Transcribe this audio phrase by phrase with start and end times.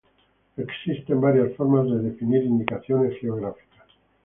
[0.57, 3.85] Existen varias formas de definir indicaciones geográficas.